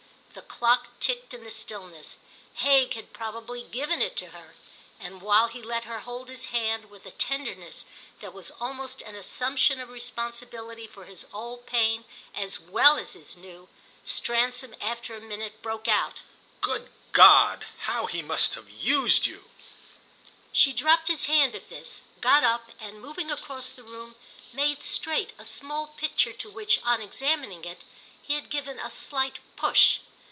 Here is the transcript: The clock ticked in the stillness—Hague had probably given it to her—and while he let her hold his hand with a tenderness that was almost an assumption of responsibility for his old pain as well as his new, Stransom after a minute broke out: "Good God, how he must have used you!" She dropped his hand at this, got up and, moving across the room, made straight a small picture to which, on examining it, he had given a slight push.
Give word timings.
The 0.33 0.41
clock 0.67 0.97
ticked 1.01 1.33
in 1.33 1.43
the 1.43 1.51
stillness—Hague 1.51 2.93
had 2.93 3.11
probably 3.11 3.63
given 3.63 4.01
it 4.01 4.15
to 4.17 4.27
her—and 4.27 5.21
while 5.21 5.47
he 5.47 5.61
let 5.61 5.83
her 5.83 6.01
hold 6.01 6.29
his 6.29 6.45
hand 6.45 6.85
with 6.89 7.05
a 7.05 7.11
tenderness 7.11 7.83
that 8.21 8.33
was 8.33 8.51
almost 8.51 9.01
an 9.01 9.15
assumption 9.15 9.81
of 9.81 9.89
responsibility 9.89 10.87
for 10.87 11.03
his 11.03 11.25
old 11.33 11.65
pain 11.65 12.05
as 12.33 12.59
well 12.61 12.97
as 12.97 13.11
his 13.11 13.35
new, 13.35 13.67
Stransom 14.05 14.73
after 14.79 15.15
a 15.15 15.19
minute 15.21 15.61
broke 15.61 15.89
out: 15.89 16.21
"Good 16.61 16.91
God, 17.11 17.65
how 17.79 18.05
he 18.05 18.21
must 18.21 18.53
have 18.53 18.69
used 18.69 19.25
you!" 19.25 19.49
She 20.53 20.71
dropped 20.71 21.09
his 21.09 21.25
hand 21.25 21.57
at 21.57 21.69
this, 21.69 22.03
got 22.21 22.45
up 22.45 22.69
and, 22.79 23.01
moving 23.01 23.29
across 23.29 23.69
the 23.69 23.83
room, 23.83 24.15
made 24.53 24.81
straight 24.81 25.33
a 25.37 25.43
small 25.43 25.87
picture 25.87 26.31
to 26.33 26.49
which, 26.49 26.79
on 26.83 27.01
examining 27.01 27.65
it, 27.65 27.81
he 28.21 28.35
had 28.35 28.49
given 28.49 28.79
a 28.79 28.89
slight 28.91 29.39
push. 29.57 29.99